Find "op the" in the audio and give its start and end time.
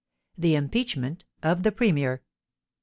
1.43-1.71